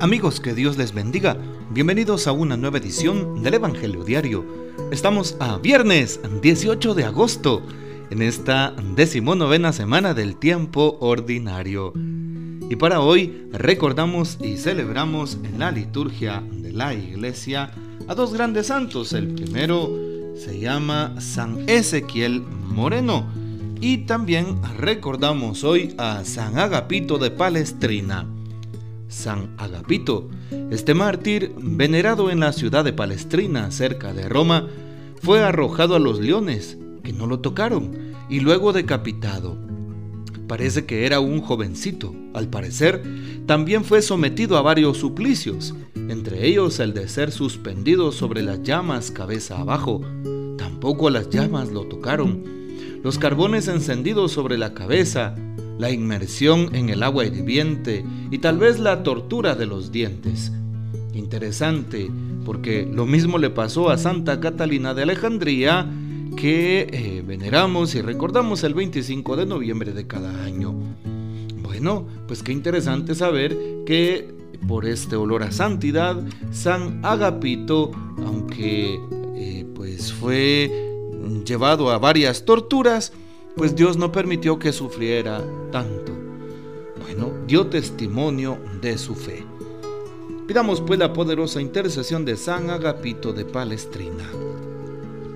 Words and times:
Amigos, 0.00 0.40
que 0.40 0.54
Dios 0.54 0.78
les 0.78 0.94
bendiga. 0.94 1.36
Bienvenidos 1.72 2.26
a 2.26 2.32
una 2.32 2.56
nueva 2.56 2.78
edición 2.78 3.42
del 3.42 3.52
Evangelio 3.52 4.02
Diario. 4.02 4.46
Estamos 4.90 5.36
a 5.40 5.58
viernes 5.58 6.18
18 6.40 6.94
de 6.94 7.04
agosto, 7.04 7.60
en 8.08 8.22
esta 8.22 8.74
decimonovena 8.96 9.74
semana 9.74 10.14
del 10.14 10.36
tiempo 10.36 10.96
ordinario. 11.00 11.92
Y 12.70 12.76
para 12.76 13.00
hoy 13.00 13.46
recordamos 13.52 14.38
y 14.40 14.56
celebramos 14.56 15.36
en 15.44 15.58
la 15.58 15.70
liturgia 15.70 16.42
de 16.50 16.72
la 16.72 16.94
iglesia 16.94 17.70
a 18.08 18.14
dos 18.14 18.32
grandes 18.32 18.68
santos. 18.68 19.12
El 19.12 19.34
primero 19.34 19.94
se 20.34 20.58
llama 20.58 21.20
San 21.20 21.68
Ezequiel 21.68 22.40
Moreno 22.40 23.26
y 23.82 23.98
también 24.06 24.62
recordamos 24.78 25.62
hoy 25.62 25.94
a 25.98 26.24
San 26.24 26.58
Agapito 26.58 27.18
de 27.18 27.30
Palestrina. 27.30 28.26
San 29.10 29.54
Agapito, 29.58 30.30
este 30.70 30.94
mártir, 30.94 31.52
venerado 31.58 32.30
en 32.30 32.40
la 32.40 32.52
ciudad 32.52 32.84
de 32.84 32.94
Palestrina, 32.94 33.70
cerca 33.70 34.14
de 34.14 34.28
Roma, 34.28 34.68
fue 35.20 35.42
arrojado 35.42 35.96
a 35.96 35.98
los 35.98 36.20
leones, 36.20 36.78
que 37.02 37.12
no 37.12 37.26
lo 37.26 37.40
tocaron, 37.40 38.14
y 38.30 38.40
luego 38.40 38.72
decapitado. 38.72 39.58
Parece 40.46 40.86
que 40.86 41.04
era 41.04 41.20
un 41.20 41.42
jovencito. 41.42 42.14
Al 42.32 42.48
parecer, 42.48 43.02
también 43.46 43.84
fue 43.84 44.00
sometido 44.00 44.56
a 44.56 44.62
varios 44.62 44.96
suplicios, 44.96 45.74
entre 45.94 46.46
ellos 46.46 46.80
el 46.80 46.94
de 46.94 47.08
ser 47.08 47.30
suspendido 47.30 48.12
sobre 48.12 48.42
las 48.42 48.62
llamas 48.62 49.10
cabeza 49.10 49.58
abajo. 49.58 50.00
Tampoco 50.56 51.10
las 51.10 51.28
llamas 51.28 51.70
lo 51.70 51.84
tocaron 51.84 52.60
los 53.02 53.18
carbones 53.18 53.66
encendidos 53.68 54.32
sobre 54.32 54.58
la 54.58 54.74
cabeza, 54.74 55.34
la 55.80 55.90
inmersión 55.90 56.74
en 56.74 56.90
el 56.90 57.02
agua 57.02 57.24
hirviente 57.24 58.04
y 58.30 58.38
tal 58.38 58.58
vez 58.58 58.78
la 58.78 59.02
tortura 59.02 59.54
de 59.54 59.66
los 59.66 59.90
dientes. 59.90 60.52
Interesante, 61.14 62.10
porque 62.44 62.86
lo 62.86 63.06
mismo 63.06 63.38
le 63.38 63.48
pasó 63.48 63.88
a 63.88 63.96
Santa 63.96 64.40
Catalina 64.40 64.92
de 64.92 65.02
Alejandría, 65.02 65.90
que 66.36 66.86
eh, 66.92 67.24
veneramos 67.26 67.94
y 67.94 68.02
recordamos 68.02 68.62
el 68.62 68.74
25 68.74 69.36
de 69.36 69.46
noviembre 69.46 69.92
de 69.92 70.06
cada 70.06 70.44
año. 70.44 70.74
Bueno, 71.62 72.06
pues 72.28 72.42
qué 72.42 72.52
interesante 72.52 73.14
saber 73.14 73.56
que 73.86 74.34
por 74.68 74.84
este 74.84 75.16
olor 75.16 75.42
a 75.42 75.50
santidad, 75.50 76.22
San 76.52 77.00
Agapito, 77.02 77.90
aunque 78.18 79.00
eh, 79.34 79.66
pues 79.74 80.12
fue 80.12 80.70
llevado 81.46 81.90
a 81.90 81.98
varias 81.98 82.44
torturas, 82.44 83.12
pues 83.60 83.76
Dios 83.76 83.98
no 83.98 84.10
permitió 84.10 84.58
que 84.58 84.72
sufriera 84.72 85.44
tanto. 85.70 86.14
Bueno, 86.98 87.30
dio 87.46 87.66
testimonio 87.66 88.56
de 88.80 88.96
su 88.96 89.14
fe. 89.14 89.44
Pidamos 90.48 90.80
pues 90.80 90.98
la 90.98 91.12
poderosa 91.12 91.60
intercesión 91.60 92.24
de 92.24 92.38
San 92.38 92.70
Agapito 92.70 93.34
de 93.34 93.44
Palestrina. 93.44 94.24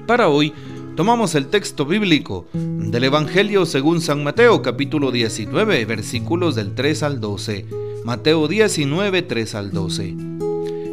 Para 0.07 0.31
hoy 0.31 0.55
tomamos 0.97 1.35
el 1.35 1.49
texto 1.49 1.85
bíblico 1.85 2.47
del 2.55 3.05
Evangelio 3.05 3.67
según 3.67 4.01
San 4.01 4.25
Mateo 4.25 4.63
capítulo 4.63 5.11
19 5.11 5.85
versículos 5.85 6.55
del 6.55 6.75
3 6.75 7.03
al 7.03 7.21
12. 7.21 7.67
Mateo 8.07 8.49
19 8.49 9.21
3 9.21 9.55
al 9.55 9.71
12. 9.71 10.09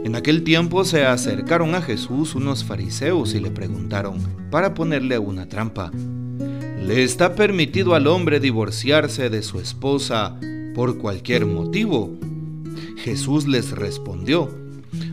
En 0.04 0.16
aquel 0.18 0.44
tiempo 0.44 0.84
se 0.84 1.06
acercaron 1.06 1.76
a 1.76 1.82
Jesús 1.82 2.36
unos 2.36 2.66
fariseos 2.66 3.34
y 3.36 3.40
le 3.40 3.52
preguntaron, 3.52 4.18
para 4.50 4.74
ponerle 4.74 5.18
una 5.18 5.48
trampa, 5.48 5.94
¿le 6.82 7.04
está 7.04 7.36
permitido 7.36 7.96
al 7.96 8.08
hombre 8.08 8.40
divorciarse 8.40 9.30
de 9.30 9.44
su 9.44 9.60
esposa 9.60 10.38
por 10.76 10.98
cualquier 10.98 11.46
motivo? 11.46 12.12
Jesús 12.98 13.48
les 13.48 13.72
respondió, 13.72 14.50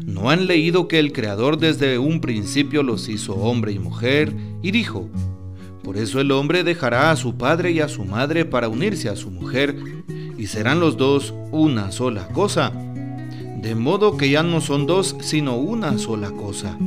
¿no 0.05 0.31
han 0.31 0.47
leído 0.47 0.89
que 0.89 0.99
el 0.99 1.13
Creador 1.13 1.59
desde 1.59 1.99
un 1.99 2.21
principio 2.21 2.83
los 2.83 3.09
hizo 3.09 3.35
hombre 3.35 3.73
y 3.73 3.79
mujer? 3.79 4.35
Y 4.63 4.71
dijo, 4.71 5.09
por 5.83 5.97
eso 5.97 6.21
el 6.21 6.31
hombre 6.33 6.65
dejará 6.65 7.11
a 7.11 7.17
su 7.17 7.37
padre 7.37 7.73
y 7.73 7.81
a 7.81 7.89
su 7.89 8.05
madre 8.05 8.45
para 8.45 8.69
unirse 8.69 9.09
a 9.09 9.17
su 9.17 9.31
mujer, 9.31 9.77
y 10.37 10.47
serán 10.47 10.81
los 10.81 10.97
dos 10.97 11.35
una 11.51 11.93
sola 11.93 12.29
cosa 12.29 12.73
de 13.63 13.75
modo 13.75 14.17
que 14.17 14.31
ya 14.31 14.43
no 14.43 14.61
son 14.61 14.87
dos, 14.87 15.17
sino 15.21 15.57
una 15.57 15.99
sola 15.99 16.31
cosa. 16.31 16.79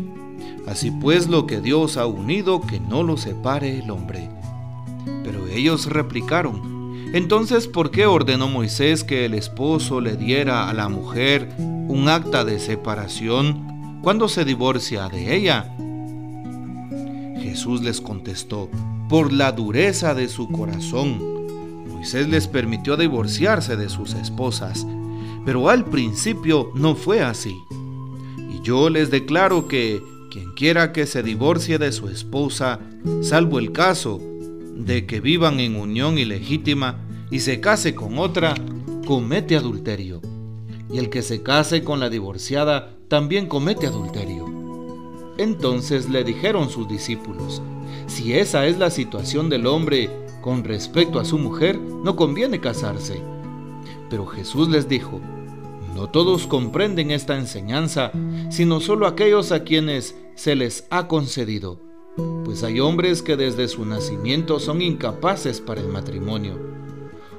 Así 0.67 0.89
pues 0.89 1.27
lo 1.27 1.45
que 1.45 1.59
Dios 1.59 1.97
ha 1.97 2.05
unido, 2.05 2.61
que 2.61 2.79
no 2.79 3.03
lo 3.03 3.17
separe 3.17 3.79
el 3.79 3.91
hombre. 3.91 4.29
Pero 5.23 5.47
ellos 5.47 5.87
replicaron, 5.87 7.11
entonces 7.13 7.67
¿por 7.67 7.91
qué 7.91 8.05
ordenó 8.05 8.47
Moisés 8.47 9.03
que 9.03 9.25
el 9.25 9.33
esposo 9.33 10.01
le 10.01 10.15
diera 10.15 10.69
a 10.69 10.73
la 10.73 10.89
mujer 10.89 11.49
un 11.57 12.07
acta 12.07 12.45
de 12.45 12.59
separación 12.59 13.99
cuando 14.01 14.27
se 14.29 14.45
divorcia 14.45 15.09
de 15.09 15.35
ella? 15.35 15.75
Jesús 17.41 17.81
les 17.81 18.01
contestó, 18.01 18.69
por 19.09 19.33
la 19.33 19.51
dureza 19.51 20.13
de 20.13 20.29
su 20.29 20.47
corazón. 20.49 21.19
Moisés 21.89 22.29
les 22.29 22.47
permitió 22.47 22.95
divorciarse 22.95 23.75
de 23.75 23.89
sus 23.89 24.13
esposas 24.13 24.85
pero 25.45 25.69
al 25.69 25.85
principio 25.85 26.71
no 26.75 26.95
fue 26.95 27.21
así. 27.21 27.55
Y 28.37 28.61
yo 28.61 28.89
les 28.89 29.09
declaro 29.09 29.67
que 29.67 30.01
quien 30.29 30.53
quiera 30.53 30.93
que 30.93 31.05
se 31.05 31.23
divorcie 31.23 31.77
de 31.77 31.91
su 31.91 32.07
esposa, 32.07 32.79
salvo 33.21 33.59
el 33.59 33.71
caso 33.71 34.21
de 34.85 35.05
que 35.05 35.19
vivan 35.19 35.59
en 35.59 35.75
unión 35.75 36.17
ilegítima 36.17 36.99
y 37.29 37.39
se 37.39 37.59
case 37.59 37.95
con 37.95 38.17
otra, 38.19 38.55
comete 39.05 39.55
adulterio. 39.55 40.21
Y 40.91 40.97
el 40.97 41.09
que 41.09 41.21
se 41.21 41.41
case 41.41 41.83
con 41.83 41.99
la 41.99 42.09
divorciada 42.09 42.95
también 43.07 43.47
comete 43.47 43.87
adulterio. 43.87 44.45
Entonces 45.37 46.09
le 46.09 46.23
dijeron 46.23 46.69
sus 46.69 46.87
discípulos, 46.87 47.61
si 48.07 48.33
esa 48.33 48.67
es 48.67 48.77
la 48.77 48.89
situación 48.89 49.49
del 49.49 49.67
hombre 49.67 50.09
con 50.41 50.63
respecto 50.63 51.19
a 51.19 51.25
su 51.25 51.37
mujer, 51.37 51.79
no 51.79 52.15
conviene 52.15 52.59
casarse 52.59 53.21
pero 54.11 54.25
Jesús 54.25 54.67
les 54.67 54.89
dijo, 54.89 55.21
no 55.95 56.09
todos 56.09 56.45
comprenden 56.45 57.11
esta 57.11 57.37
enseñanza, 57.37 58.11
sino 58.49 58.81
solo 58.81 59.07
aquellos 59.07 59.53
a 59.53 59.63
quienes 59.63 60.17
se 60.35 60.55
les 60.57 60.85
ha 60.89 61.07
concedido, 61.07 61.79
pues 62.43 62.63
hay 62.63 62.79
hombres 62.79 63.21
que 63.21 63.37
desde 63.37 63.67
su 63.67 63.85
nacimiento 63.85 64.59
son 64.59 64.81
incapaces 64.81 65.61
para 65.61 65.81
el 65.81 65.87
matrimonio. 65.87 66.59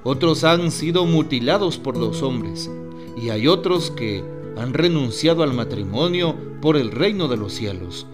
Otros 0.04 0.44
han 0.44 0.70
sido 0.70 1.04
mutilados 1.04 1.78
por 1.78 1.96
los 1.96 2.22
hombres, 2.22 2.70
y 3.16 3.28
hay 3.28 3.46
otros 3.46 3.90
que 3.90 4.24
han 4.56 4.74
renunciado 4.74 5.42
al 5.42 5.54
matrimonio 5.54 6.34
por 6.60 6.76
el 6.76 6.90
reino 6.90 7.28
de 7.28 7.36
los 7.36 7.52
cielos. 7.52 8.06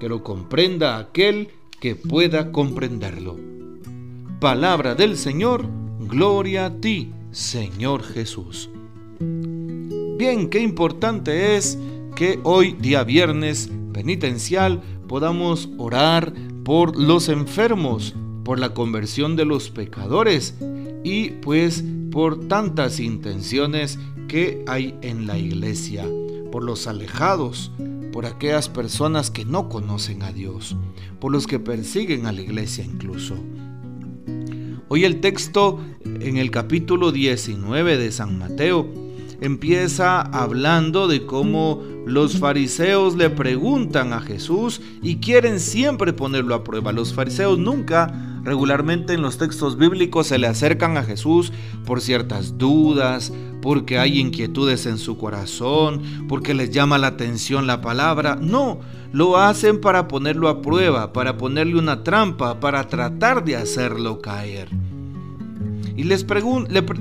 Que 0.00 0.08
lo 0.08 0.22
comprenda 0.22 0.98
aquel 0.98 1.48
que 1.80 1.94
pueda 1.94 2.50
comprenderlo. 2.50 3.36
Palabra 4.40 4.94
del 4.94 5.16
Señor, 5.16 5.66
gloria 6.00 6.66
a 6.66 6.80
ti, 6.80 7.12
Señor 7.30 8.02
Jesús. 8.02 8.70
Bien, 9.20 10.48
qué 10.48 10.60
importante 10.60 11.56
es 11.56 11.78
que 12.14 12.40
hoy, 12.42 12.72
día 12.72 13.04
viernes 13.04 13.70
penitencial, 13.92 14.82
podamos 15.14 15.68
orar 15.78 16.32
por 16.64 16.98
los 16.98 17.28
enfermos, 17.28 18.16
por 18.42 18.58
la 18.58 18.74
conversión 18.74 19.36
de 19.36 19.44
los 19.44 19.70
pecadores 19.70 20.56
y 21.04 21.30
pues 21.40 21.84
por 22.10 22.48
tantas 22.48 22.98
intenciones 22.98 24.00
que 24.26 24.64
hay 24.66 24.98
en 25.02 25.28
la 25.28 25.38
iglesia, 25.38 26.04
por 26.50 26.64
los 26.64 26.88
alejados, 26.88 27.70
por 28.12 28.26
aquellas 28.26 28.68
personas 28.68 29.30
que 29.30 29.44
no 29.44 29.68
conocen 29.68 30.24
a 30.24 30.32
Dios, 30.32 30.76
por 31.20 31.30
los 31.30 31.46
que 31.46 31.60
persiguen 31.60 32.26
a 32.26 32.32
la 32.32 32.40
iglesia 32.40 32.84
incluso. 32.84 33.36
Hoy 34.88 35.04
el 35.04 35.20
texto 35.20 35.78
en 36.04 36.38
el 36.38 36.50
capítulo 36.50 37.12
19 37.12 37.98
de 37.98 38.10
San 38.10 38.36
Mateo 38.36 39.03
empieza 39.44 40.22
hablando 40.22 41.06
de 41.06 41.26
cómo 41.26 41.82
los 42.06 42.38
fariseos 42.38 43.14
le 43.14 43.28
preguntan 43.30 44.12
a 44.12 44.20
Jesús 44.20 44.80
y 45.02 45.16
quieren 45.16 45.60
siempre 45.60 46.12
ponerlo 46.12 46.54
a 46.54 46.64
prueba. 46.64 46.92
Los 46.92 47.12
fariseos 47.12 47.58
nunca 47.58 48.40
regularmente 48.42 49.14
en 49.14 49.22
los 49.22 49.38
textos 49.38 49.76
bíblicos 49.76 50.28
se 50.28 50.38
le 50.38 50.46
acercan 50.46 50.96
a 50.96 51.02
Jesús 51.02 51.52
por 51.84 52.00
ciertas 52.00 52.56
dudas, 52.58 53.32
porque 53.60 53.98
hay 53.98 54.18
inquietudes 54.18 54.86
en 54.86 54.98
su 54.98 55.16
corazón, 55.16 56.02
porque 56.28 56.54
les 56.54 56.70
llama 56.70 56.98
la 56.98 57.08
atención 57.08 57.66
la 57.66 57.80
palabra. 57.80 58.36
No, 58.40 58.80
lo 59.12 59.38
hacen 59.38 59.80
para 59.80 60.08
ponerlo 60.08 60.48
a 60.48 60.60
prueba, 60.60 61.12
para 61.12 61.36
ponerle 61.36 61.78
una 61.78 62.02
trampa, 62.02 62.60
para 62.60 62.86
tratar 62.88 63.44
de 63.44 63.56
hacerlo 63.56 64.20
caer. 64.20 64.68
Y 65.96 66.04
les, 66.04 66.26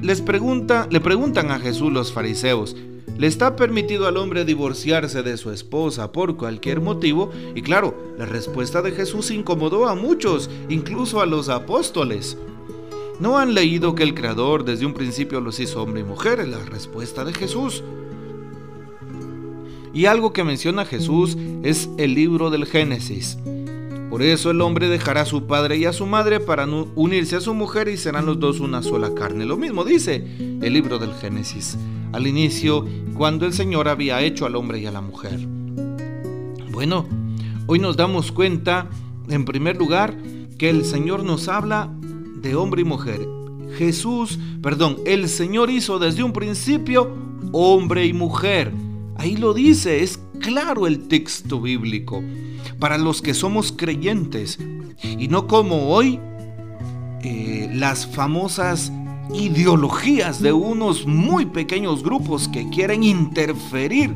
les 0.02 0.22
pregunta, 0.22 0.88
le 0.90 1.00
preguntan 1.00 1.52
a 1.52 1.60
Jesús 1.60 1.92
los 1.92 2.12
fariseos, 2.12 2.76
¿le 3.18 3.28
está 3.28 3.56
permitido 3.56 4.08
al 4.08 4.18
hombre 4.18 4.46
divorciarse 4.46 5.24
de 5.24 5.38
su 5.38 5.52
esposa 5.52 6.12
por 6.12 6.38
cualquier 6.38 6.82
motivo? 6.82 7.32
Y 7.56 7.62
claro, 7.62 7.96
la 8.18 8.26
respuesta 8.26 8.82
de 8.82 8.92
Jesús 8.92 9.32
incomodó 9.32 9.88
a 9.88 9.96
muchos, 9.96 10.50
incluso 10.70 11.22
a 11.22 11.26
los 11.26 11.50
apóstoles. 11.50 12.38
¿No 13.20 13.38
han 13.38 13.54
leído 13.54 13.96
que 13.96 14.04
el 14.04 14.16
Creador 14.16 14.66
desde 14.66 14.86
un 14.86 14.94
principio 14.94 15.40
los 15.40 15.60
hizo 15.60 15.82
hombre 15.82 16.02
y 16.02 16.04
mujer? 16.04 16.48
La 16.48 16.60
respuesta 16.66 17.24
de 17.24 17.34
Jesús. 17.34 17.84
Y 19.94 20.08
algo 20.08 20.34
que 20.34 20.44
menciona 20.44 20.86
Jesús 20.86 21.38
es 21.64 21.90
el 21.98 22.16
libro 22.16 22.50
del 22.50 22.66
Génesis. 22.66 23.38
Por 24.14 24.22
eso 24.22 24.52
el 24.52 24.62
hombre 24.62 24.90
dejará 24.90 25.22
a 25.22 25.26
su 25.26 25.48
padre 25.48 25.78
y 25.78 25.86
a 25.86 25.92
su 25.92 26.06
madre 26.06 26.40
para 26.40 26.68
unirse 26.68 27.36
a 27.36 27.42
su 27.42 27.56
mujer 27.56 27.88
y 27.88 27.98
serán 27.98 28.28
los 28.28 28.40
dos 28.40 28.60
una 28.60 28.84
sola 28.84 29.16
carne. 29.16 29.44
Lo 29.44 29.58
mismo 29.58 29.84
dice 29.84 30.24
el 30.62 30.72
libro 30.72 31.00
del 31.00 31.16
Génesis, 31.16 31.80
al 32.12 32.28
inicio, 32.28 32.86
cuando 33.16 33.48
el 33.48 33.54
Señor 33.54 33.88
había 33.88 34.22
hecho 34.22 34.46
al 34.46 34.56
hombre 34.56 34.78
y 34.78 34.86
a 34.86 34.92
la 34.92 35.02
mujer. 35.02 35.40
Bueno, 36.70 37.08
hoy 37.66 37.80
nos 37.80 37.98
damos 37.98 38.32
cuenta, 38.32 38.88
en 39.30 39.46
primer 39.46 39.78
lugar, 39.78 40.16
que 40.60 40.70
el 40.70 40.86
Señor 40.86 41.24
nos 41.24 41.48
habla 41.48 41.90
de 42.36 42.54
hombre 42.54 42.84
y 42.84 42.86
mujer. 42.86 43.28
Jesús, 43.80 44.38
perdón, 44.62 44.98
el 45.08 45.28
Señor 45.28 45.72
hizo 45.72 45.98
desde 45.98 46.22
un 46.22 46.34
principio 46.34 47.18
hombre 47.52 48.06
y 48.06 48.14
mujer. 48.14 48.72
Ahí 49.16 49.38
lo 49.38 49.56
dice, 49.56 50.04
es 50.04 50.20
claro 50.44 50.86
el 50.86 51.08
texto 51.08 51.60
bíblico. 51.60 52.22
Para 52.78 52.98
los 52.98 53.22
que 53.22 53.34
somos 53.34 53.72
creyentes 53.72 54.60
y 55.02 55.28
no 55.28 55.48
como 55.48 55.88
hoy 55.88 56.20
eh, 57.24 57.70
las 57.74 58.06
famosas 58.06 58.92
ideologías 59.34 60.42
de 60.42 60.52
unos 60.52 61.08
muy 61.08 61.46
pequeños 61.46 62.04
grupos 62.04 62.50
que 62.50 62.70
quieren 62.70 63.04
interferir 63.04 64.14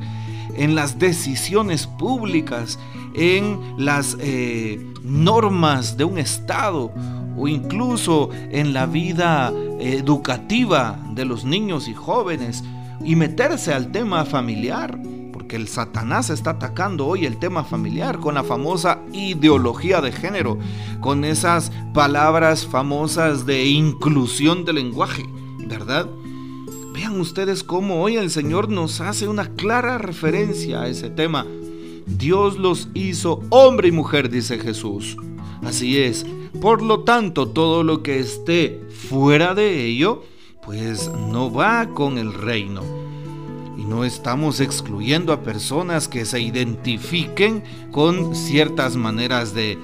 en 0.56 0.76
las 0.76 1.00
decisiones 1.00 1.88
públicas, 1.88 2.78
en 3.16 3.60
las 3.78 4.18
eh, 4.20 4.86
normas 5.04 5.96
de 5.96 6.04
un 6.04 6.18
Estado 6.18 6.92
o 7.38 7.48
incluso 7.48 8.32
en 8.52 8.74
la 8.74 8.86
vida 8.86 9.54
educativa 9.80 11.00
de 11.14 11.24
los 11.24 11.46
niños 11.46 11.88
y 11.88 11.94
jóvenes 11.94 12.64
y 13.06 13.16
meterse 13.16 13.74
al 13.74 13.92
tema 13.92 14.26
familiar, 14.26 15.00
porque 15.48 15.56
el 15.56 15.70
Satanás 15.70 16.30
está 16.30 16.50
atacando 16.50 17.08
hoy 17.08 17.26
el 17.26 17.38
tema 17.38 17.64
familiar 17.64 18.20
con 18.20 18.36
la 18.36 18.44
famosa 18.44 19.00
ideología 19.14 20.02
de 20.02 20.12
género, 20.12 20.58
con 21.00 21.24
esas 21.24 21.72
palabras 21.94 22.68
famosas 22.68 23.46
de 23.46 23.66
inclusión 23.66 24.66
del 24.66 24.76
lenguaje, 24.76 25.26
¿verdad? 25.60 26.06
Vean 26.94 27.22
ustedes 27.22 27.64
cómo 27.64 28.02
hoy 28.04 28.18
el 28.18 28.30
Señor 28.30 28.68
nos 28.68 29.00
hace 29.00 29.30
una 29.30 29.48
clara 29.56 29.98
referencia 29.98 30.82
a 30.82 30.90
ese 30.90 31.10
tema. 31.10 31.46
Dios 32.06 32.58
los 32.58 32.90
hizo 32.94 33.42
hombre 33.50 33.88
y 33.88 33.92
mujer, 33.94 34.30
dice 34.30 34.60
Jesús. 34.60 35.16
Así 35.64 35.98
es. 35.98 36.26
Por 36.60 36.82
lo 36.82 37.06
tanto, 37.06 37.48
todo 37.48 37.86
lo 37.86 38.04
que 38.04 38.20
esté 38.20 38.82
fuera 38.90 39.56
de 39.56 39.86
ello, 39.86 40.24
pues 40.66 41.10
no 41.10 41.50
va 41.54 41.88
con 41.94 42.18
el 42.18 42.34
reino. 42.34 43.07
Y 43.78 43.86
no 43.86 44.04
estamos 44.04 44.60
excluyendo 44.60 45.32
a 45.32 45.44
personas 45.44 46.08
que 46.08 46.26
se 46.26 46.42
identifiquen 46.42 47.64
con 47.92 48.36
ciertas 48.36 48.96
maneras 48.96 49.54
de, 49.54 49.78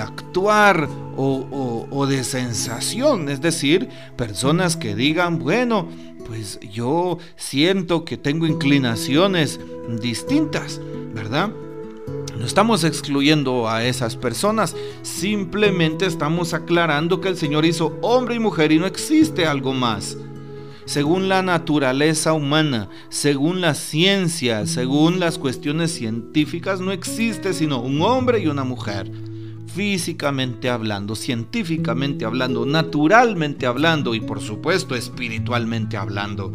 actuar 0.00 0.88
o, 1.16 1.86
o 1.90 2.06
de 2.06 2.22
sensación. 2.22 3.28
Es 3.28 3.40
decir, 3.40 3.88
personas 4.16 4.76
que 4.76 4.94
digan, 4.94 5.40
bueno, 5.40 5.88
pues 6.26 6.60
yo 6.60 7.18
siento 7.36 8.04
que 8.04 8.16
tengo 8.16 8.46
inclinaciones 8.46 9.60
distintas, 10.00 10.80
¿verdad? 11.12 11.50
No 12.38 12.44
estamos 12.44 12.84
excluyendo 12.84 13.68
a 13.68 13.84
esas 13.84 14.16
personas, 14.16 14.76
simplemente 15.02 16.06
estamos 16.06 16.52
aclarando 16.52 17.20
que 17.20 17.28
el 17.28 17.36
Señor 17.36 17.64
hizo 17.64 17.96
hombre 18.02 18.34
y 18.34 18.38
mujer 18.38 18.72
y 18.72 18.78
no 18.78 18.86
existe 18.86 19.46
algo 19.46 19.72
más. 19.72 20.18
Según 20.86 21.28
la 21.28 21.42
naturaleza 21.42 22.32
humana, 22.32 22.88
según 23.08 23.60
la 23.60 23.74
ciencia, 23.74 24.66
según 24.66 25.18
las 25.18 25.36
cuestiones 25.36 25.90
científicas, 25.90 26.80
no 26.80 26.92
existe 26.92 27.52
sino 27.52 27.80
un 27.80 28.00
hombre 28.02 28.38
y 28.38 28.46
una 28.46 28.62
mujer. 28.62 29.10
Físicamente 29.66 30.70
hablando, 30.70 31.16
científicamente 31.16 32.24
hablando, 32.24 32.64
naturalmente 32.64 33.66
hablando 33.66 34.14
y 34.14 34.20
por 34.20 34.40
supuesto 34.40 34.94
espiritualmente 34.94 35.96
hablando. 35.96 36.52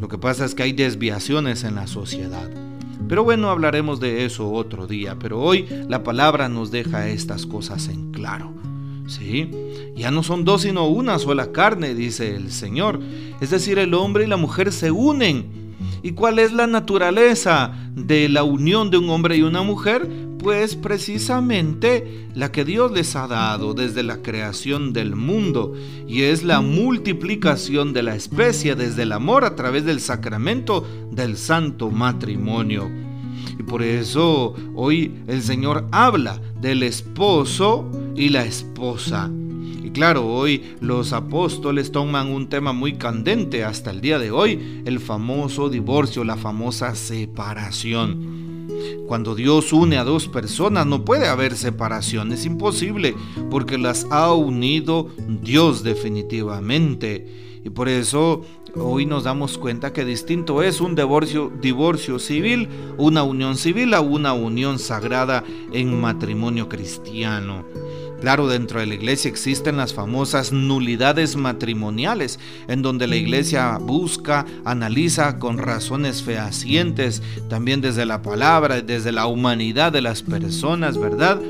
Lo 0.00 0.08
que 0.08 0.18
pasa 0.18 0.44
es 0.44 0.56
que 0.56 0.64
hay 0.64 0.72
desviaciones 0.72 1.62
en 1.62 1.76
la 1.76 1.86
sociedad. 1.86 2.50
Pero 3.08 3.22
bueno, 3.22 3.50
hablaremos 3.50 4.00
de 4.00 4.24
eso 4.24 4.50
otro 4.50 4.88
día, 4.88 5.16
pero 5.16 5.40
hoy 5.40 5.66
la 5.88 6.02
palabra 6.02 6.48
nos 6.48 6.72
deja 6.72 7.08
estas 7.08 7.46
cosas 7.46 7.88
en 7.88 8.10
claro. 8.10 8.52
¿Sí? 9.08 9.50
Ya 9.96 10.10
no 10.10 10.22
son 10.22 10.44
dos 10.44 10.62
sino 10.62 10.86
una 10.86 11.18
sola 11.18 11.50
carne, 11.50 11.94
dice 11.94 12.36
el 12.36 12.52
Señor. 12.52 13.00
Es 13.40 13.50
decir, 13.50 13.78
el 13.78 13.94
hombre 13.94 14.24
y 14.24 14.26
la 14.28 14.36
mujer 14.36 14.70
se 14.70 14.90
unen. 14.90 15.74
¿Y 16.02 16.12
cuál 16.12 16.38
es 16.38 16.52
la 16.52 16.66
naturaleza 16.66 17.72
de 17.94 18.28
la 18.28 18.44
unión 18.44 18.90
de 18.90 18.98
un 18.98 19.08
hombre 19.10 19.36
y 19.36 19.42
una 19.42 19.62
mujer? 19.62 20.08
Pues 20.38 20.76
precisamente 20.76 22.28
la 22.34 22.52
que 22.52 22.64
Dios 22.64 22.92
les 22.92 23.16
ha 23.16 23.26
dado 23.26 23.74
desde 23.74 24.04
la 24.04 24.22
creación 24.22 24.92
del 24.92 25.16
mundo, 25.16 25.74
y 26.06 26.22
es 26.22 26.44
la 26.44 26.60
multiplicación 26.60 27.92
de 27.92 28.04
la 28.04 28.14
especie 28.14 28.76
desde 28.76 29.02
el 29.02 29.12
amor 29.12 29.44
a 29.44 29.56
través 29.56 29.84
del 29.84 30.00
sacramento 30.00 30.86
del 31.10 31.36
santo 31.36 31.90
matrimonio. 31.90 33.07
Y 33.58 33.62
por 33.64 33.82
eso 33.82 34.54
hoy 34.74 35.12
el 35.26 35.42
Señor 35.42 35.86
habla 35.90 36.40
del 36.60 36.82
esposo 36.82 37.90
y 38.14 38.28
la 38.28 38.44
esposa. 38.44 39.30
Y 39.82 39.90
claro, 39.90 40.26
hoy 40.26 40.76
los 40.80 41.12
apóstoles 41.12 41.90
toman 41.90 42.28
un 42.28 42.48
tema 42.48 42.72
muy 42.72 42.94
candente 42.94 43.64
hasta 43.64 43.90
el 43.90 44.00
día 44.00 44.18
de 44.18 44.30
hoy, 44.30 44.82
el 44.84 45.00
famoso 45.00 45.68
divorcio, 45.70 46.24
la 46.24 46.36
famosa 46.36 46.94
separación. 46.94 48.38
Cuando 49.06 49.34
Dios 49.34 49.72
une 49.72 49.96
a 49.96 50.04
dos 50.04 50.28
personas 50.28 50.86
no 50.86 51.04
puede 51.04 51.26
haber 51.26 51.56
separación, 51.56 52.32
es 52.32 52.44
imposible, 52.44 53.14
porque 53.50 53.78
las 53.78 54.06
ha 54.10 54.32
unido 54.34 55.08
Dios 55.42 55.82
definitivamente. 55.82 57.47
Y 57.64 57.70
por 57.70 57.88
eso 57.88 58.42
hoy 58.74 59.06
nos 59.06 59.24
damos 59.24 59.58
cuenta 59.58 59.92
que 59.92 60.04
distinto 60.04 60.62
es 60.62 60.80
un 60.80 60.94
divorcio, 60.94 61.52
divorcio 61.60 62.18
civil, 62.18 62.68
una 62.96 63.22
unión 63.22 63.56
civil 63.56 63.94
a 63.94 64.00
una 64.00 64.32
unión 64.32 64.78
sagrada 64.78 65.44
en 65.72 66.00
matrimonio 66.00 66.68
cristiano. 66.68 67.64
Claro, 68.20 68.48
dentro 68.48 68.80
de 68.80 68.86
la 68.86 68.94
iglesia 68.94 69.30
existen 69.30 69.76
las 69.76 69.94
famosas 69.94 70.52
nulidades 70.52 71.36
matrimoniales, 71.36 72.40
en 72.66 72.82
donde 72.82 73.06
la 73.06 73.14
iglesia 73.14 73.78
busca, 73.78 74.44
analiza 74.64 75.38
con 75.38 75.58
razones 75.58 76.24
fehacientes, 76.24 77.22
también 77.48 77.80
desde 77.80 78.06
la 78.06 78.22
palabra, 78.22 78.80
desde 78.80 79.12
la 79.12 79.26
humanidad 79.26 79.92
de 79.92 80.02
las 80.02 80.22
personas, 80.22 80.98
¿verdad? 80.98 81.40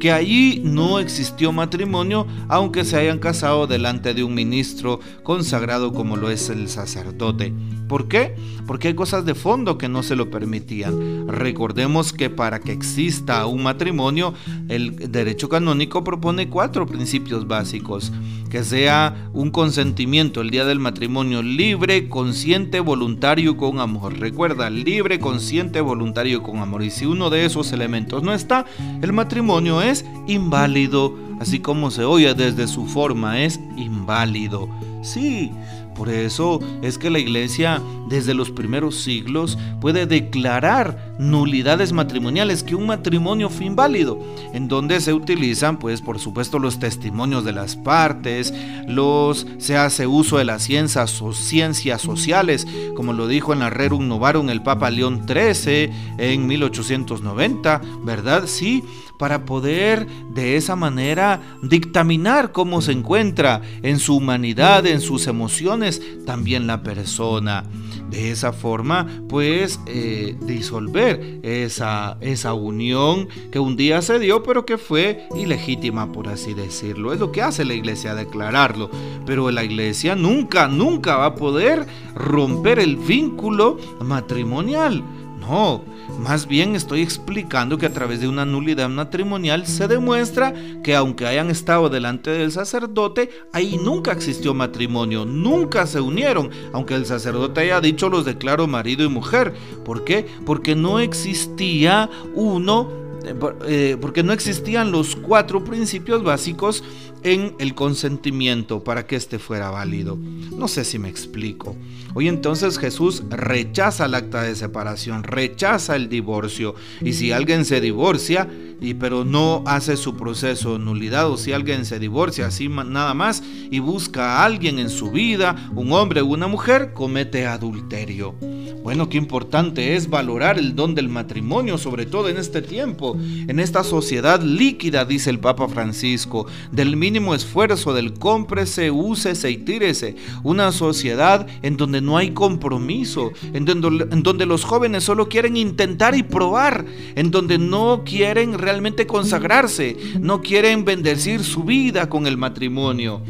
Que 0.00 0.12
allí 0.12 0.60
no 0.64 0.98
existió 0.98 1.52
matrimonio 1.52 2.26
aunque 2.48 2.84
se 2.84 2.96
hayan 2.96 3.18
casado 3.18 3.66
delante 3.66 4.14
de 4.14 4.24
un 4.24 4.34
ministro 4.34 5.00
consagrado 5.22 5.92
como 5.92 6.16
lo 6.16 6.30
es 6.30 6.50
el 6.50 6.68
sacerdote. 6.68 7.52
¿Por 7.88 8.08
qué? 8.08 8.34
Porque 8.66 8.88
hay 8.88 8.94
cosas 8.94 9.24
de 9.24 9.34
fondo 9.34 9.76
que 9.76 9.88
no 9.88 10.02
se 10.02 10.16
lo 10.16 10.30
permitían. 10.30 11.28
Recordemos 11.28 12.12
que 12.12 12.30
para 12.30 12.60
que 12.60 12.72
exista 12.72 13.44
un 13.46 13.62
matrimonio, 13.62 14.34
el 14.68 15.12
derecho 15.12 15.48
canónico 15.48 16.02
propone 16.02 16.48
cuatro 16.48 16.86
principios 16.86 17.46
básicos. 17.46 18.10
Que 18.54 18.62
sea 18.62 19.16
un 19.32 19.50
consentimiento 19.50 20.40
el 20.40 20.50
día 20.50 20.64
del 20.64 20.78
matrimonio 20.78 21.42
libre, 21.42 22.08
consciente, 22.08 22.78
voluntario 22.78 23.56
con 23.56 23.80
amor. 23.80 24.16
Recuerda, 24.16 24.70
libre, 24.70 25.18
consciente, 25.18 25.80
voluntario 25.80 26.40
con 26.40 26.58
amor. 26.58 26.84
Y 26.84 26.92
si 26.92 27.04
uno 27.04 27.30
de 27.30 27.46
esos 27.46 27.72
elementos 27.72 28.22
no 28.22 28.32
está, 28.32 28.64
el 29.02 29.12
matrimonio 29.12 29.82
es 29.82 30.04
inválido. 30.28 31.16
Así 31.40 31.58
como 31.58 31.90
se 31.90 32.04
oye 32.04 32.32
desde 32.34 32.68
su 32.68 32.86
forma, 32.86 33.42
es 33.42 33.58
inválido. 33.76 34.68
Sí, 35.02 35.50
por 35.96 36.08
eso 36.08 36.60
es 36.80 36.96
que 36.96 37.10
la 37.10 37.18
iglesia 37.18 37.82
desde 38.08 38.34
los 38.34 38.52
primeros 38.52 38.94
siglos 38.96 39.58
puede 39.80 40.06
declarar 40.06 41.13
nulidades 41.18 41.92
matrimoniales, 41.92 42.62
que 42.62 42.74
un 42.74 42.86
matrimonio 42.86 43.48
fue 43.50 43.66
inválido, 43.66 44.18
en 44.52 44.68
donde 44.68 45.00
se 45.00 45.12
utilizan 45.12 45.78
pues 45.78 46.00
por 46.00 46.18
supuesto 46.18 46.58
los 46.58 46.78
testimonios 46.78 47.44
de 47.44 47.52
las 47.52 47.76
partes, 47.76 48.52
los 48.88 49.46
se 49.58 49.76
hace 49.76 50.06
uso 50.06 50.38
de 50.38 50.44
las 50.44 50.62
ciencias 50.62 51.20
o 51.22 51.32
ciencias 51.32 52.02
sociales, 52.02 52.66
como 52.96 53.12
lo 53.12 53.28
dijo 53.28 53.52
en 53.52 53.60
la 53.60 53.70
Rerum 53.70 54.08
Novarum 54.08 54.50
el 54.50 54.62
Papa 54.62 54.90
León 54.90 55.22
XIII 55.26 55.90
en 56.18 56.46
1890, 56.46 57.80
¿verdad? 58.04 58.44
Sí, 58.46 58.82
para 59.18 59.44
poder 59.44 60.06
de 60.34 60.56
esa 60.56 60.76
manera 60.76 61.40
dictaminar 61.62 62.52
cómo 62.52 62.82
se 62.82 62.92
encuentra 62.92 63.62
en 63.82 63.98
su 63.98 64.16
humanidad, 64.16 64.86
en 64.86 65.00
sus 65.00 65.26
emociones, 65.26 66.02
también 66.26 66.66
la 66.66 66.82
persona. 66.82 67.64
De 68.10 68.30
esa 68.30 68.52
forma, 68.52 69.06
pues, 69.28 69.80
eh, 69.86 70.36
disolver 70.42 71.03
esa, 71.42 72.16
esa 72.20 72.54
unión 72.54 73.28
que 73.50 73.58
un 73.58 73.76
día 73.76 74.02
se 74.02 74.18
dio, 74.18 74.42
pero 74.42 74.64
que 74.66 74.78
fue 74.78 75.26
ilegítima, 75.36 76.12
por 76.12 76.28
así 76.28 76.54
decirlo. 76.54 77.12
Es 77.12 77.20
lo 77.20 77.32
que 77.32 77.42
hace 77.42 77.64
la 77.64 77.74
iglesia, 77.74 78.14
declararlo. 78.14 78.90
Pero 79.26 79.50
la 79.50 79.64
iglesia 79.64 80.14
nunca, 80.14 80.68
nunca 80.68 81.16
va 81.16 81.26
a 81.26 81.34
poder 81.34 81.86
romper 82.14 82.78
el 82.78 82.96
vínculo 82.96 83.78
matrimonial 84.00 85.02
No, 85.46 85.84
más 86.18 86.46
bien 86.46 86.74
estoy 86.74 87.02
explicando 87.02 87.76
que 87.76 87.84
a 87.84 87.92
través 87.92 88.20
de 88.20 88.28
una 88.28 88.46
nulidad 88.46 88.88
matrimonial 88.88 89.66
se 89.66 89.88
demuestra 89.88 90.54
que 90.82 90.96
aunque 90.96 91.26
hayan 91.26 91.50
estado 91.50 91.90
delante 91.90 92.30
del 92.30 92.50
sacerdote, 92.50 93.28
ahí 93.52 93.76
nunca 93.76 94.12
existió 94.12 94.54
matrimonio, 94.54 95.26
nunca 95.26 95.86
se 95.86 96.00
unieron, 96.00 96.50
aunque 96.72 96.94
el 96.94 97.04
sacerdote 97.04 97.60
haya 97.60 97.82
dicho 97.82 98.08
los 98.08 98.24
declaro 98.24 98.66
marido 98.66 99.04
y 99.04 99.08
mujer. 99.08 99.52
¿Por 99.84 100.04
qué? 100.04 100.26
Porque 100.46 100.74
no 100.74 100.98
existía 100.98 102.08
uno 102.34 103.04
eh, 103.24 103.34
eh, 103.66 103.96
porque 104.00 104.22
no 104.22 104.32
existían 104.32 104.92
los 104.92 105.16
cuatro 105.16 105.64
principios 105.64 106.22
básicos 106.22 106.84
en 107.24 107.56
el 107.58 107.74
consentimiento 107.74 108.84
para 108.84 109.06
que 109.06 109.16
éste 109.16 109.38
fuera 109.38 109.70
válido. 109.70 110.16
No 110.16 110.68
sé 110.68 110.84
si 110.84 110.98
me 110.98 111.08
explico. 111.08 111.74
Hoy 112.14 112.28
entonces 112.28 112.78
Jesús 112.78 113.24
rechaza 113.28 114.04
el 114.04 114.14
acta 114.14 114.42
de 114.42 114.54
separación, 114.54 115.24
rechaza 115.24 115.96
el 115.96 116.08
divorcio. 116.08 116.74
Y 117.00 117.14
si 117.14 117.32
alguien 117.32 117.64
se 117.64 117.80
divorcia, 117.80 118.48
y 118.80 118.94
pero 118.94 119.24
no 119.24 119.64
hace 119.66 119.96
su 119.96 120.16
proceso 120.16 120.78
nulidad, 120.78 121.28
o 121.28 121.36
si 121.36 121.52
alguien 121.52 121.84
se 121.84 121.98
divorcia 121.98 122.46
así 122.46 122.68
nada 122.68 123.14
más 123.14 123.42
y 123.70 123.78
busca 123.78 124.36
a 124.36 124.44
alguien 124.44 124.78
en 124.78 124.90
su 124.90 125.10
vida, 125.10 125.70
un 125.74 125.92
hombre 125.92 126.20
o 126.20 126.26
una 126.26 126.46
mujer, 126.46 126.92
comete 126.92 127.46
adulterio. 127.46 128.36
Bueno, 128.84 129.08
qué 129.08 129.16
importante 129.16 129.96
es 129.96 130.10
valorar 130.10 130.58
el 130.58 130.76
don 130.76 130.94
del 130.94 131.08
matrimonio, 131.08 131.78
sobre 131.78 132.04
todo 132.04 132.28
en 132.28 132.36
este 132.36 132.60
tiempo, 132.60 133.16
en 133.16 133.58
esta 133.58 133.82
sociedad 133.82 134.42
líquida, 134.42 135.06
dice 135.06 135.30
el 135.30 135.38
Papa 135.38 135.68
Francisco, 135.68 136.46
del 136.70 136.94
mínimo 136.94 137.34
esfuerzo, 137.34 137.94
del 137.94 138.12
cómprese, 138.12 138.90
úsese 138.90 139.50
y 139.50 139.56
tírese. 139.56 140.16
Una 140.42 140.70
sociedad 140.70 141.46
en 141.62 141.78
donde 141.78 142.02
no 142.02 142.18
hay 142.18 142.32
compromiso, 142.32 143.32
en 143.54 143.64
donde, 143.64 144.06
en 144.12 144.22
donde 144.22 144.44
los 144.44 144.64
jóvenes 144.64 145.02
solo 145.02 145.30
quieren 145.30 145.56
intentar 145.56 146.14
y 146.14 146.22
probar, 146.22 146.84
en 147.14 147.30
donde 147.30 147.56
no 147.56 148.02
quieren 148.04 148.58
realmente 148.58 149.06
consagrarse, 149.06 149.96
no 150.20 150.42
quieren 150.42 150.84
bendecir 150.84 151.42
su 151.42 151.64
vida 151.64 152.10
con 152.10 152.26
el 152.26 152.36
matrimonio. 152.36 153.22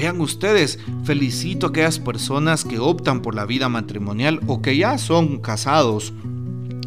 Vean 0.00 0.18
ustedes, 0.22 0.78
felicito 1.04 1.66
a 1.66 1.68
aquellas 1.68 1.98
personas 1.98 2.64
que 2.64 2.78
optan 2.78 3.20
por 3.20 3.34
la 3.34 3.44
vida 3.44 3.68
matrimonial 3.68 4.40
o 4.46 4.62
que 4.62 4.74
ya 4.74 4.96
son 4.96 5.40
casados 5.40 6.14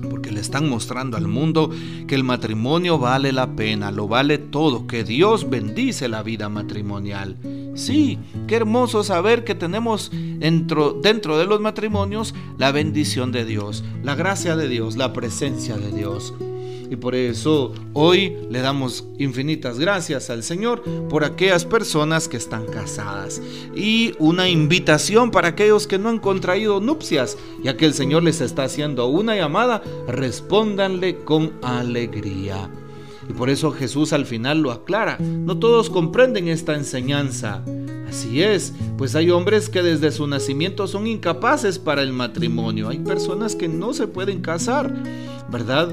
porque 0.09 0.31
le 0.31 0.39
están 0.39 0.67
mostrando 0.67 1.15
al 1.15 1.27
mundo 1.27 1.69
que 2.07 2.15
el 2.15 2.23
matrimonio 2.23 2.97
vale 2.97 3.31
la 3.31 3.55
pena, 3.55 3.91
lo 3.91 4.07
vale 4.07 4.39
todo, 4.39 4.87
que 4.87 5.03
Dios 5.03 5.47
bendice 5.47 6.07
la 6.07 6.23
vida 6.23 6.49
matrimonial. 6.49 7.37
Sí, 7.75 8.17
qué 8.47 8.55
hermoso 8.55 9.03
saber 9.03 9.43
que 9.43 9.53
tenemos 9.53 10.09
dentro, 10.11 10.93
dentro 10.93 11.37
de 11.37 11.45
los 11.45 11.61
matrimonios 11.61 12.33
la 12.57 12.71
bendición 12.71 13.31
de 13.31 13.45
Dios, 13.45 13.83
la 14.01 14.15
gracia 14.15 14.55
de 14.55 14.67
Dios, 14.67 14.97
la 14.97 15.13
presencia 15.13 15.77
de 15.77 15.91
Dios. 15.91 16.33
Y 16.93 16.95
por 16.95 17.15
eso 17.15 17.73
hoy 17.93 18.37
le 18.51 18.59
damos 18.59 19.05
infinitas 19.17 19.79
gracias 19.79 20.29
al 20.29 20.43
Señor 20.43 20.83
por 21.09 21.23
aquellas 21.23 21.65
personas 21.65 22.27
que 22.27 22.37
están 22.37 22.67
casadas. 22.67 23.41
Y 23.75 24.13
una 24.19 24.47
invitación 24.47 25.31
para 25.31 25.47
aquellos 25.47 25.87
que 25.87 25.97
no 25.97 26.09
han 26.09 26.19
contraído 26.19 26.79
nupcias, 26.81 27.35
ya 27.63 27.75
que 27.77 27.87
el 27.87 27.95
Señor 27.95 28.21
les 28.21 28.41
está 28.41 28.65
haciendo 28.65 29.07
una 29.07 29.35
llamada, 29.35 29.81
respóndanle 30.07 31.23
con 31.23 31.53
alegría. 31.63 32.69
Y 33.27 33.33
por 33.33 33.49
eso 33.49 33.71
Jesús 33.71 34.13
al 34.13 34.27
final 34.27 34.61
lo 34.61 34.69
aclara. 34.69 35.17
No 35.17 35.57
todos 35.57 35.89
comprenden 35.89 36.47
esta 36.47 36.75
enseñanza. 36.75 37.63
Así 38.07 38.43
es, 38.43 38.71
pues 38.99 39.15
hay 39.15 39.31
hombres 39.31 39.67
que 39.67 39.81
desde 39.81 40.11
su 40.11 40.27
nacimiento 40.27 40.85
son 40.85 41.07
incapaces 41.07 41.79
para 41.79 42.03
el 42.03 42.13
matrimonio. 42.13 42.89
Hay 42.89 42.99
personas 42.99 43.55
que 43.55 43.67
no 43.67 43.95
se 43.95 44.05
pueden 44.05 44.41
casar, 44.41 44.93
¿verdad? 45.49 45.89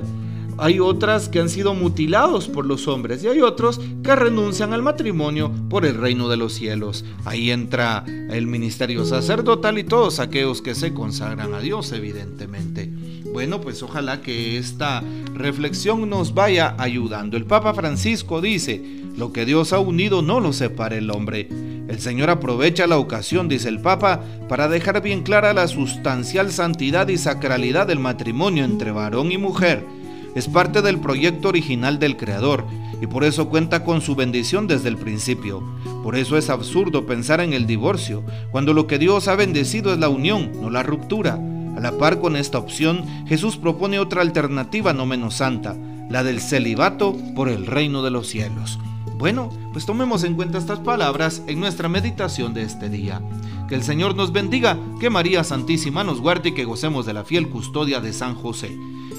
Hay 0.61 0.79
otras 0.79 1.31
que 1.31 1.41
han 1.41 1.49
sido 1.49 1.75
mutilados 1.75 2.49
por 2.49 2.67
los 2.67 2.87
hombres 2.87 3.25
y 3.25 3.29
hay 3.29 3.41
otros 3.41 3.81
que 4.03 4.15
renuncian 4.15 4.75
al 4.75 4.83
matrimonio 4.83 5.51
por 5.71 5.87
el 5.87 5.95
reino 5.95 6.29
de 6.29 6.37
los 6.37 6.53
cielos. 6.53 7.05
Ahí 7.25 7.51
entra 7.51 8.05
el 8.07 8.47
ministerio 8.47 9.07
sacerdotal 9.07 9.79
y 9.79 9.85
todos 9.85 10.21
aquellos 10.21 10.61
que 10.61 10.75
se 10.75 10.93
consagran 10.93 11.55
a 11.55 11.61
Dios, 11.61 11.93
evidentemente. 11.93 12.91
Bueno, 13.33 13.63
pues 13.63 13.83
ojalá 13.83 14.21
que 14.21 14.59
esta 14.59 15.03
reflexión 15.35 16.11
nos 16.11 16.35
vaya 16.35 16.75
ayudando. 16.77 17.39
El 17.39 17.47
Papa 17.47 17.73
Francisco 17.73 18.43
dice, 18.43 18.83
lo 19.17 19.33
que 19.33 19.47
Dios 19.47 19.73
ha 19.73 19.79
unido 19.79 20.21
no 20.21 20.41
lo 20.41 20.53
separa 20.53 20.97
el 20.97 21.11
hombre. 21.11 21.49
El 21.89 22.01
Señor 22.01 22.29
aprovecha 22.29 22.87
la 22.87 22.99
ocasión, 22.99 23.49
dice 23.49 23.69
el 23.69 23.81
Papa, 23.81 24.21
para 24.49 24.69
dejar 24.69 25.01
bien 25.01 25.23
clara 25.23 25.55
la 25.55 25.69
sustancial 25.69 26.53
santidad 26.53 27.09
y 27.09 27.17
sacralidad 27.17 27.87
del 27.87 27.99
matrimonio 27.99 28.65
entre 28.65 28.91
varón 28.91 29.33
y 29.33 29.39
mujer 29.39 30.00
es 30.35 30.49
parte 30.49 30.83
del 30.83 30.99
proyecto 30.99 31.49
original 31.49 31.99
del 31.99 32.17
Creador 32.17 32.67
y 33.01 33.07
por 33.07 33.25
eso 33.25 33.49
cuenta 33.49 33.85
con 33.85 34.01
su 34.01 34.15
bendición 34.15 34.67
desde 34.67 34.89
el 34.89 34.97
principio. 34.97 35.63
Por 36.03 36.17
eso 36.17 36.37
es 36.37 36.51
absurdo 36.51 37.07
pensar 37.07 37.41
en 37.41 37.53
el 37.53 37.67
divorcio, 37.67 38.23
cuando 38.51 38.75
lo 38.75 38.87
que 38.87 38.99
Dios 38.99 39.29
ha 39.29 39.37
bendecido 39.37 39.93
es 39.93 39.99
la 39.99 40.09
unión, 40.09 40.53
no 40.61 40.71
la 40.71 40.83
ruptura. 40.83 41.35
A 41.35 41.81
la 41.81 41.93
par 41.93 42.21
con 42.21 42.37
esta 42.37 42.59
opción, 42.59 43.05
Jesús 43.27 43.57
propone 43.57 43.99
otra 43.99 44.23
alternativa 44.23 44.93
no 44.93 45.07
menos 45.07 45.35
santa, 45.35 45.77
la 46.11 46.25
del 46.25 46.41
celibato 46.41 47.17
por 47.35 47.49
el 47.49 47.67
reino 47.67 48.03
de 48.03 48.11
los 48.11 48.27
cielos. 48.29 48.79
Bueno, 49.17 49.51
pues 49.73 49.87
tomemos 49.87 50.25
en 50.25 50.35
cuenta 50.35 50.59
estas 50.59 50.81
palabras 50.81 51.43
en 51.47 51.61
nuestra 51.61 51.89
meditación 51.89 52.55
de 52.55 52.63
este 52.63 52.89
día. 52.89 53.21
Que 53.69 53.75
el 53.75 53.83
Señor 53.83 54.17
nos 54.17 54.33
bendiga, 54.33 54.79
que 54.99 55.11
María 55.11 55.45
Santísima 55.45 56.03
nos 56.03 56.21
guarde 56.21 56.49
y 56.49 56.53
que 56.53 56.65
gocemos 56.65 57.07
de 57.07 57.13
la 57.13 57.25
fiel 57.25 57.49
custodia 57.49 58.01
de 58.01 58.13
San 58.13 58.35
José. 58.35 58.77